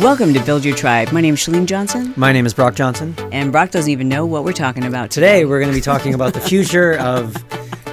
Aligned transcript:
Welcome 0.00 0.32
to 0.34 0.42
Build 0.44 0.64
Your 0.64 0.74
Tribe. 0.74 1.12
My 1.12 1.20
name 1.20 1.34
is 1.34 1.40
Chalene 1.40 1.66
Johnson, 1.66 2.14
My 2.16 2.32
name 2.32 2.46
is 2.46 2.54
Brock 2.54 2.74
Johnson. 2.74 3.14
and 3.30 3.52
Brock 3.52 3.70
doesn't 3.70 3.90
even 3.90 4.08
know 4.08 4.24
what 4.24 4.42
we're 4.44 4.52
talking 4.52 4.84
about 4.84 5.10
Today 5.10 5.44
we're 5.44 5.60
going 5.60 5.70
to 5.70 5.76
be 5.76 5.82
talking 5.82 6.14
about 6.14 6.32
the 6.32 6.40
future 6.40 6.98
of 6.98 7.36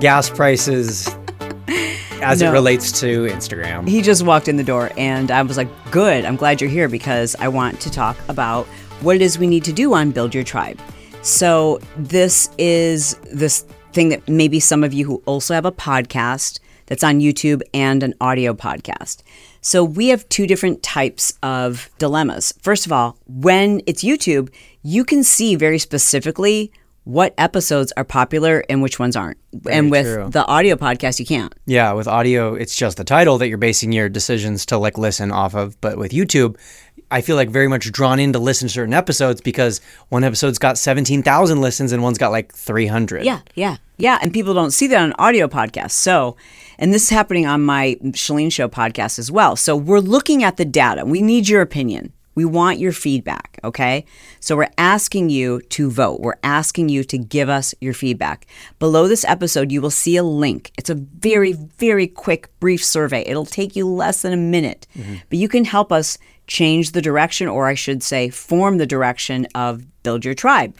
gas 0.00 0.28
prices 0.28 1.08
as 2.20 2.40
No. 2.40 2.48
it 2.50 2.52
relates 2.52 2.90
to 3.00 3.26
Instagram. 3.26 3.88
He 3.88 4.02
just 4.02 4.24
walked 4.24 4.48
in 4.48 4.56
the 4.56 4.64
door, 4.64 4.90
and 4.96 5.30
I 5.30 5.42
was 5.42 5.56
like, 5.56 5.68
Good, 5.92 6.24
I'm 6.24 6.36
glad 6.36 6.60
you're 6.60 6.70
here 6.70 6.88
because 6.88 7.36
I 7.38 7.48
want 7.48 7.80
to 7.82 7.90
talk 7.90 8.16
about 8.28 8.66
what 9.00 9.14
it 9.16 9.22
is 9.22 9.38
we 9.38 9.46
need 9.46 9.64
to 9.64 9.72
do 9.72 9.94
on 9.94 10.10
Build 10.10 10.34
Your 10.34 10.44
Tribe. 10.44 10.80
So, 11.22 11.80
this 11.96 12.50
is 12.58 13.14
this 13.32 13.64
thing 13.92 14.08
that 14.08 14.28
maybe 14.28 14.58
some 14.60 14.82
of 14.84 14.92
you 14.92 15.06
who 15.06 15.22
also 15.26 15.54
have 15.54 15.64
a 15.64 15.72
podcast 15.72 16.58
that's 16.86 17.04
on 17.04 17.20
YouTube 17.20 17.62
and 17.72 18.02
an 18.02 18.14
audio 18.20 18.52
podcast. 18.52 19.22
So, 19.64 19.82
we 19.82 20.08
have 20.08 20.28
two 20.28 20.46
different 20.46 20.82
types 20.82 21.32
of 21.42 21.88
dilemmas. 21.98 22.52
First 22.60 22.84
of 22.84 22.92
all, 22.92 23.16
when 23.26 23.80
it's 23.86 24.04
YouTube, 24.04 24.52
you 24.82 25.04
can 25.04 25.24
see 25.24 25.56
very 25.56 25.78
specifically 25.78 26.70
what 27.04 27.34
episodes 27.38 27.90
are 27.96 28.04
popular 28.04 28.62
and 28.68 28.82
which 28.82 28.98
ones 28.98 29.16
aren't. 29.16 29.38
and 29.70 29.90
with 29.90 30.04
true. 30.04 30.28
the 30.28 30.44
audio 30.46 30.76
podcast, 30.76 31.18
you 31.18 31.26
can't. 31.26 31.54
Yeah, 31.64 31.92
with 31.92 32.06
audio, 32.06 32.54
it's 32.54 32.76
just 32.76 32.98
the 32.98 33.04
title 33.04 33.38
that 33.38 33.48
you're 33.48 33.58
basing 33.58 33.92
your 33.92 34.10
decisions 34.10 34.66
to 34.66 34.76
like 34.76 34.98
listen 34.98 35.30
off 35.30 35.54
of. 35.54 35.80
But 35.80 35.96
with 35.96 36.12
YouTube, 36.12 36.58
I 37.10 37.22
feel 37.22 37.36
like 37.36 37.48
very 37.48 37.68
much 37.68 37.90
drawn 37.90 38.18
in 38.18 38.32
to 38.32 38.38
listen 38.38 38.68
to 38.68 38.74
certain 38.74 38.94
episodes 38.94 39.40
because 39.40 39.80
one 40.08 40.24
episode's 40.24 40.58
got 40.58 40.76
17,000 40.76 41.60
listens 41.60 41.92
and 41.92 42.02
one's 42.02 42.18
got 42.18 42.30
like 42.30 42.52
300. 42.52 43.24
Yeah, 43.24 43.40
yeah, 43.54 43.76
yeah. 43.96 44.18
And 44.20 44.32
people 44.32 44.54
don't 44.54 44.72
see 44.72 44.86
that 44.88 45.00
on 45.00 45.12
audio 45.18 45.48
podcasts. 45.48 45.92
So, 45.92 46.36
and 46.78 46.92
this 46.92 47.04
is 47.04 47.10
happening 47.10 47.46
on 47.46 47.62
my 47.62 47.96
Chalene 48.06 48.52
Show 48.52 48.68
podcast 48.68 49.18
as 49.18 49.30
well. 49.30 49.56
So 49.56 49.76
we're 49.76 50.00
looking 50.00 50.42
at 50.42 50.56
the 50.56 50.64
data. 50.64 51.04
We 51.04 51.22
need 51.22 51.48
your 51.48 51.62
opinion. 51.62 52.12
We 52.34 52.44
want 52.44 52.80
your 52.80 52.92
feedback. 52.92 53.60
Okay. 53.62 54.04
So 54.40 54.56
we're 54.56 54.70
asking 54.76 55.30
you 55.30 55.60
to 55.70 55.90
vote. 55.90 56.20
We're 56.20 56.34
asking 56.42 56.88
you 56.88 57.04
to 57.04 57.16
give 57.16 57.48
us 57.48 57.74
your 57.80 57.94
feedback. 57.94 58.46
Below 58.78 59.06
this 59.06 59.24
episode, 59.24 59.70
you 59.70 59.80
will 59.80 59.90
see 59.90 60.16
a 60.16 60.24
link. 60.24 60.72
It's 60.76 60.90
a 60.90 60.96
very, 60.96 61.52
very 61.52 62.08
quick, 62.08 62.48
brief 62.58 62.84
survey. 62.84 63.22
It'll 63.22 63.46
take 63.46 63.76
you 63.76 63.86
less 63.86 64.22
than 64.22 64.32
a 64.32 64.36
minute, 64.36 64.88
mm-hmm. 64.96 65.14
but 65.28 65.38
you 65.38 65.48
can 65.48 65.64
help 65.64 65.92
us 65.92 66.18
change 66.46 66.90
the 66.90 67.00
direction, 67.00 67.48
or 67.48 67.68
I 67.68 67.74
should 67.74 68.02
say, 68.02 68.28
form 68.28 68.78
the 68.78 68.86
direction 68.86 69.46
of 69.54 69.84
Build 70.02 70.24
Your 70.24 70.34
Tribe. 70.34 70.76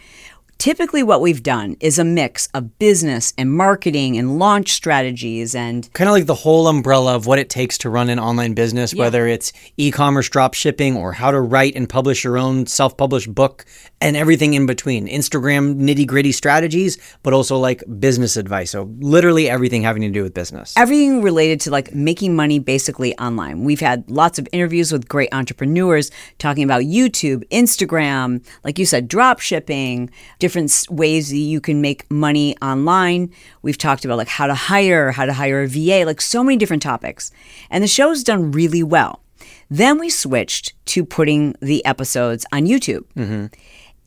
Typically, 0.57 1.03
what 1.03 1.21
we've 1.21 1.43
done 1.43 1.75
is 1.79 1.99
a 1.99 2.03
mix 2.03 2.47
of 2.53 2.79
business 2.79 3.33
and 3.37 3.51
marketing 3.53 4.17
and 4.17 4.39
launch 4.39 4.71
strategies 4.71 5.53
and 5.53 5.91
Kind 5.93 6.07
of 6.07 6.13
like 6.13 6.25
the 6.25 6.33
whole 6.33 6.67
umbrella 6.67 7.15
of 7.15 7.27
what 7.27 7.39
it 7.39 7.49
takes 7.49 7.77
to 7.79 7.89
run 7.89 8.09
an 8.09 8.19
online 8.19 8.53
business, 8.53 8.93
whether 8.93 9.27
it's 9.27 9.53
e 9.77 9.91
commerce 9.91 10.29
drop 10.29 10.53
shipping 10.53 10.95
or 10.95 11.11
how 11.11 11.29
to 11.29 11.39
write 11.39 11.75
and 11.75 11.87
publish 11.87 12.23
your 12.23 12.37
own 12.37 12.65
self 12.65 12.97
published 12.97 13.33
book 13.33 13.65
and 14.01 14.15
everything 14.15 14.53
in 14.53 14.65
between. 14.65 15.07
Instagram 15.07 15.75
nitty 15.75 16.07
gritty 16.07 16.31
strategies, 16.31 16.97
but 17.21 17.33
also 17.33 17.57
like 17.57 17.83
business 17.99 18.37
advice. 18.37 18.71
So, 18.71 18.89
literally 18.99 19.49
everything 19.49 19.83
having 19.83 20.01
to 20.03 20.09
do 20.09 20.23
with 20.23 20.33
business. 20.33 20.73
everything 20.77 21.21
related 21.21 21.59
to 21.61 21.69
like 21.69 21.93
making 21.93 22.35
money 22.35 22.59
basically 22.59 23.15
online. 23.17 23.63
We've 23.63 23.79
had 23.81 24.09
lots 24.09 24.39
of 24.39 24.47
interviews 24.51 24.91
with 24.91 25.07
great 25.07 25.29
entrepreneurs 25.33 26.11
talking 26.39 26.63
about 26.63 26.81
YouTube, 26.83 27.47
Instagram, 27.49 28.43
like 28.63 28.79
you 28.79 28.85
said, 28.85 29.07
drop 29.07 29.39
shipping, 29.39 30.09
different 30.45 30.85
ways 30.91 31.29
that 31.29 31.37
you 31.37 31.59
can 31.59 31.81
make 31.81 32.05
money 32.11 32.55
online. 32.61 33.31
We've 33.63 33.79
talked 33.79 34.05
about 34.05 34.17
like 34.17 34.27
how 34.27 34.45
to 34.45 34.53
hire, 34.53 35.09
how 35.09 35.25
to 35.25 35.33
hire 35.33 35.63
a 35.63 35.67
VA, 35.67 36.05
like 36.05 36.21
so 36.21 36.43
many 36.43 36.55
different 36.55 36.83
topics. 36.83 37.31
And 37.71 37.83
the 37.83 37.87
show's 37.87 38.23
done 38.23 38.51
really 38.51 38.83
well. 38.83 39.23
Then 39.71 39.97
we 39.97 40.11
switched 40.11 40.73
to 40.93 41.03
putting 41.03 41.55
the 41.61 41.83
episodes 41.83 42.45
on 42.53 42.67
YouTube. 42.67 43.05
Mm-hmm. 43.15 43.47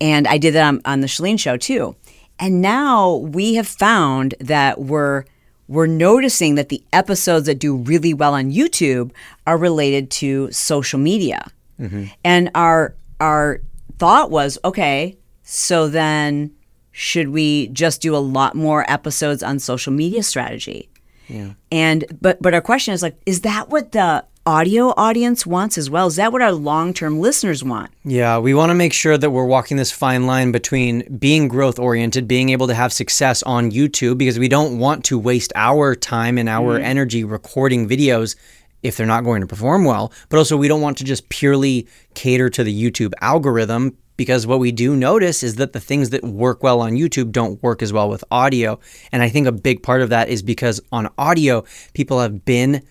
And 0.01 0.29
I 0.29 0.39
did 0.39 0.55
that 0.55 0.65
on, 0.65 0.81
on 0.85 1.01
the 1.01 1.09
Chalene 1.09 1.41
show 1.41 1.57
too. 1.57 1.97
And 2.39 2.63
now 2.63 3.17
we 3.17 3.55
have 3.55 3.67
found 3.67 4.37
that 4.39 4.81
we're 4.81 5.25
we're 5.67 5.89
noticing 5.89 6.55
that 6.55 6.69
the 6.69 6.85
episodes 6.93 7.47
that 7.47 7.59
do 7.59 7.75
really 7.75 8.15
well 8.15 8.35
on 8.35 8.53
YouTube 8.53 9.11
are 9.45 9.59
related 9.59 10.09
to 10.13 10.53
social 10.53 11.01
media. 11.01 11.51
Mm-hmm. 11.81 12.05
And 12.23 12.53
our 12.55 12.95
our 13.19 13.61
thought 13.99 14.31
was, 14.31 14.57
okay, 14.65 15.19
so 15.51 15.89
then 15.89 16.51
should 16.93 17.31
we 17.31 17.69
just 17.69 18.03
do 18.03 18.15
a 18.15 18.19
lot 18.19 18.55
more 18.55 18.85
episodes 18.91 19.43
on 19.43 19.59
social 19.59 19.95
media 19.95 20.23
strategy? 20.23 20.91
Yeah. 21.27 21.55
And 21.73 22.05
but 22.21 22.43
but 22.43 22.53
our 22.53 22.61
question 22.61 22.93
is 22.93 23.03
like, 23.03 23.17
is 23.25 23.41
that 23.41 23.71
what 23.71 23.93
the 23.93 24.27
audio 24.45 24.93
audience 24.99 25.47
wants 25.47 25.79
as 25.79 25.89
well? 25.89 26.09
Is 26.09 26.17
that 26.17 26.33
what 26.33 26.43
our 26.43 26.53
long 26.53 26.93
term 26.93 27.19
listeners 27.19 27.65
want? 27.65 27.91
Yeah, 28.05 28.39
we 28.39 28.53
want 28.53 28.69
to 28.69 28.75
make 28.75 28.93
sure 28.93 29.17
that 29.17 29.31
we're 29.31 29.47
walking 29.47 29.79
this 29.79 29.91
fine 29.91 30.27
line 30.27 30.53
between 30.53 31.17
being 31.17 31.49
growth 31.49 31.79
oriented, 31.79 32.29
being 32.29 32.51
able 32.51 32.67
to 32.67 32.75
have 32.75 32.93
success 32.93 33.43
on 33.45 33.71
YouTube, 33.71 34.19
because 34.19 34.39
we 34.39 34.49
don't 34.49 34.79
want 34.79 35.03
to 35.07 35.19
waste 35.19 35.55
our 35.55 35.95
time 35.95 36.37
and 36.37 36.51
our 36.51 36.77
mm-hmm. 36.77 36.85
energy 36.85 37.25
recording 37.25 37.89
videos 37.89 38.37
if 38.83 38.99
they're 38.99 39.07
not 39.07 39.25
going 39.25 39.41
to 39.41 39.47
perform 39.47 39.87
well. 39.87 40.13
But 40.29 40.37
also, 40.37 40.59
we 40.59 40.69
don't 40.69 40.83
want 40.83 40.99
to 40.99 41.05
just 41.05 41.31
purely 41.31 41.89
cater 42.13 42.51
to 42.51 42.63
the 42.63 42.91
YouTube 42.91 43.15
algorithm. 43.23 43.97
Because 44.19 44.47
what 44.47 44.59
we 44.59 44.73
do 44.73 44.95
notice 44.95 45.43
is 45.43 45.55
that 45.55 45.73
the 45.73 45.81
things 45.81 46.11
that 46.11 46.23
work 46.23 46.63
well 46.63 46.83
on 46.83 46.93
YouTube 46.93 47.33
don't 47.33 47.63
work 47.63 47.81
as 47.81 47.93
well 47.93 48.11
with 48.11 48.23
audio. 48.31 48.79
And 49.13 49.23
I 49.23 49.31
think 49.31 49.47
a 49.47 49.53
big 49.53 49.83
part 49.83 50.03
of 50.03 50.11
that 50.11 50.29
is 50.29 50.43
because 50.43 50.81
on 50.93 51.09
audio, 51.17 51.65
people 51.95 52.21
have 52.21 52.45
been 52.45 52.83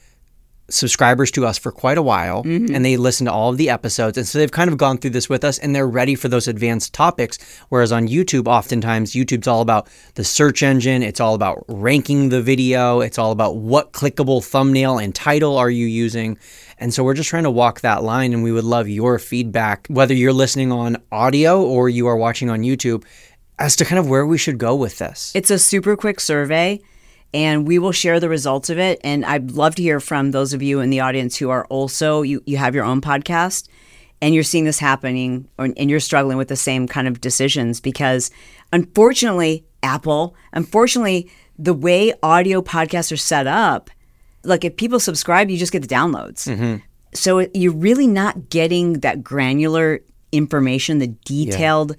subscribers 0.70 1.32
to 1.32 1.46
us 1.46 1.58
for 1.58 1.72
quite 1.72 1.98
a 1.98 2.02
while 2.02 2.44
mm-hmm. 2.44 2.74
and 2.74 2.84
they 2.84 2.98
listen 2.98 3.26
to 3.26 3.32
all 3.32 3.50
of 3.50 3.58
the 3.58 3.70
episodes. 3.70 4.18
And 4.18 4.28
so 4.28 4.38
they've 4.38 4.52
kind 4.52 4.70
of 4.70 4.78
gone 4.78 4.98
through 4.98 5.12
this 5.12 5.30
with 5.30 5.44
us 5.44 5.58
and 5.58 5.76
they're 5.76 5.88
ready 5.88 6.16
for 6.16 6.28
those 6.28 6.48
advanced 6.48 6.94
topics. 6.94 7.38
Whereas 7.70 7.92
on 7.92 8.08
YouTube, 8.08 8.48
oftentimes 8.48 9.14
YouTube's 9.14 9.48
all 9.48 9.62
about 9.62 9.88
the 10.16 10.24
search 10.24 10.64
engine, 10.64 11.04
it's 11.04 11.20
all 11.20 11.36
about 11.36 11.64
ranking 11.68 12.30
the 12.30 12.42
video, 12.42 13.00
it's 13.00 13.18
all 13.18 13.32
about 13.32 13.58
what 13.58 13.94
clickable 13.94 14.44
thumbnail 14.44 14.98
and 14.98 15.16
title 15.16 15.58
are 15.58 15.70
you 15.70 15.86
using. 15.86 16.38
And 16.80 16.94
so 16.94 17.04
we're 17.04 17.14
just 17.14 17.30
trying 17.30 17.44
to 17.44 17.52
walk 17.52 17.82
that 17.82 18.04
line 18.04 18.34
and 18.34 18.44
we 18.44 18.52
would 18.52 18.64
love 18.64 18.88
your 18.88 19.20
feedback, 19.20 19.88
whether 19.88 20.14
you're 20.14 20.34
listening 20.34 20.72
on 20.72 20.98
audio 21.12 21.62
or 21.64 21.90
you 21.90 22.08
are 22.08 22.18
watching 22.18 22.50
on 22.50 22.62
YouTube, 22.62 23.04
as 23.60 23.76
to 23.78 23.86
kind 23.86 23.98
of 23.98 24.08
where 24.08 24.26
we 24.26 24.38
should 24.38 24.58
go 24.58 24.76
with 24.76 25.00
this. 25.00 25.32
It's 25.34 25.50
a 25.50 25.58
super 25.58 25.96
quick 25.96 26.20
survey, 26.20 26.82
and 27.34 27.68
we 27.68 27.80
will 27.80 27.92
share 27.92 28.20
the 28.20 28.30
results 28.30 28.70
of 28.70 28.80
it. 28.80 29.00
And 29.04 29.26
I'd 29.26 29.52
love 29.52 29.76
to 29.76 29.82
hear 29.82 30.00
from 30.00 30.32
those 30.32 30.54
of 30.54 30.62
you 30.62 30.80
in 30.80 30.90
the 30.90 31.02
audience 31.02 31.38
who 31.38 31.50
are 31.50 31.66
also 31.66 32.22
you 32.22 32.42
you 32.46 32.58
have 32.58 32.76
your 32.76 32.86
own 32.86 33.02
podcast, 33.02 33.68
and 34.22 34.34
you're 34.34 34.44
seeing 34.44 34.66
this 34.66 34.80
happening, 34.80 35.48
or, 35.58 35.66
and 35.78 35.90
you're 35.90 36.00
struggling 36.00 36.38
with 36.38 36.48
the 36.48 36.56
same 36.56 36.88
kind 36.88 37.08
of 37.08 37.22
decisions 37.22 37.80
because, 37.80 38.32
unfortunately, 38.74 39.66
Apple, 39.84 40.36
unfortunately, 40.54 41.30
the 41.60 41.74
way 41.74 42.14
audio 42.24 42.62
podcasts 42.62 43.12
are 43.12 43.18
set 43.18 43.48
up, 43.48 43.90
like 44.44 44.64
if 44.64 44.76
people 44.76 45.00
subscribe, 45.00 45.50
you 45.50 45.58
just 45.58 45.72
get 45.72 45.82
the 45.82 45.88
downloads. 45.88 46.48
Mm-hmm. 46.48 46.78
So 47.14 47.48
you're 47.54 47.74
really 47.74 48.08
not 48.08 48.50
getting 48.50 49.00
that 49.00 49.24
granular 49.24 50.02
information, 50.32 51.00
the 51.00 51.08
detailed 51.26 51.96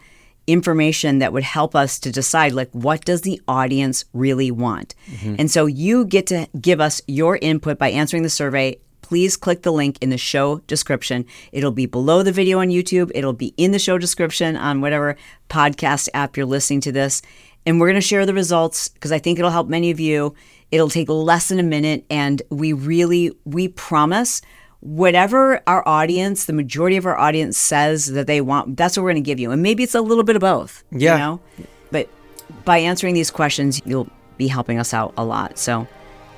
information 0.48 1.18
that 1.18 1.32
would 1.32 1.44
help 1.44 1.76
us 1.76 1.98
to 2.00 2.10
decide 2.10 2.52
like 2.52 2.70
what 2.72 3.04
does 3.04 3.20
the 3.20 3.40
audience 3.46 4.06
really 4.12 4.50
want. 4.50 4.94
Mm-hmm. 5.10 5.36
And 5.38 5.50
so 5.50 5.66
you 5.66 6.06
get 6.06 6.26
to 6.28 6.48
give 6.60 6.80
us 6.80 7.00
your 7.06 7.36
input 7.36 7.78
by 7.78 7.90
answering 7.90 8.22
the 8.22 8.30
survey. 8.30 8.78
Please 9.02 9.36
click 9.36 9.62
the 9.62 9.72
link 9.72 9.98
in 10.00 10.10
the 10.10 10.18
show 10.18 10.58
description. 10.66 11.26
It'll 11.52 11.70
be 11.70 11.86
below 11.86 12.22
the 12.22 12.32
video 12.32 12.60
on 12.60 12.68
YouTube. 12.68 13.12
It'll 13.14 13.32
be 13.32 13.54
in 13.56 13.72
the 13.72 13.78
show 13.78 13.98
description 13.98 14.56
on 14.56 14.80
whatever 14.80 15.16
podcast 15.48 16.08
app 16.14 16.36
you're 16.36 16.46
listening 16.46 16.80
to 16.82 16.92
this. 16.92 17.22
And 17.66 17.78
we're 17.78 17.88
going 17.88 18.00
to 18.00 18.06
share 18.06 18.24
the 18.24 18.34
results 18.34 18.88
because 18.88 19.12
I 19.12 19.18
think 19.18 19.38
it'll 19.38 19.50
help 19.50 19.68
many 19.68 19.90
of 19.90 20.00
you. 20.00 20.34
It'll 20.70 20.88
take 20.88 21.08
less 21.08 21.48
than 21.48 21.58
a 21.58 21.62
minute 21.62 22.04
and 22.10 22.40
we 22.50 22.72
really 22.72 23.32
we 23.44 23.68
promise 23.68 24.40
whatever 24.80 25.60
our 25.66 25.86
audience, 25.86 26.44
the 26.44 26.52
majority 26.52 26.96
of 26.96 27.06
our 27.06 27.16
audience 27.16 27.58
says 27.58 28.06
that 28.06 28.26
they 28.26 28.40
want, 28.40 28.76
that's 28.76 28.96
what 28.96 29.02
we're 29.02 29.12
going 29.12 29.22
to 29.22 29.26
give 29.26 29.40
you. 29.40 29.50
And 29.50 29.62
maybe 29.62 29.82
it's 29.82 29.94
a 29.94 30.00
little 30.00 30.24
bit 30.24 30.36
of 30.36 30.40
both. 30.40 30.84
Yeah. 30.90 31.14
You 31.14 31.18
know? 31.18 31.40
But 31.90 32.08
by 32.64 32.78
answering 32.78 33.14
these 33.14 33.30
questions, 33.30 33.80
you'll 33.84 34.08
be 34.36 34.48
helping 34.48 34.78
us 34.78 34.94
out 34.94 35.12
a 35.16 35.24
lot. 35.24 35.58
So 35.58 35.86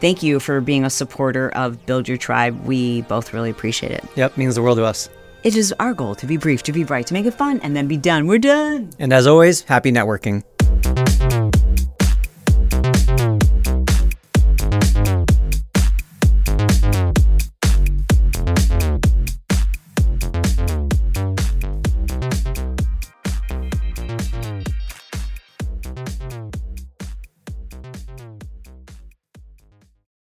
thank 0.01 0.23
you 0.23 0.41
for 0.41 0.61
being 0.61 0.85
a 0.85 0.91
supporter 0.91 1.51
of 1.51 1.85
Build 1.87 2.09
Your 2.09 2.17
Tribe. 2.17 2.65
We 2.65 3.03
both 3.03 3.33
really 3.35 3.51
appreciate 3.51 3.93
it. 3.93 4.05
Yep, 4.17 4.37
means 4.37 4.55
the 4.55 4.63
world 4.63 4.79
to 4.79 4.85
us. 4.85 5.11
It 5.43 5.57
is 5.57 5.73
our 5.81 5.95
goal 5.95 6.15
to 6.17 6.27
be 6.27 6.37
brief, 6.37 6.63
to 6.65 6.73
be 6.73 6.85
bright, 6.85 7.07
to 7.07 7.15
make 7.15 7.25
it 7.27 7.33
fun, 7.33 7.61
and 7.61 7.75
then 7.75 7.89
be 7.89 7.97
done. 7.97 8.27
We're 8.27 8.39
done. 8.39 8.91
And 8.99 9.13
as 9.13 9.27
always, 9.27 9.63
happy 9.63 9.91
networking. 9.91 10.45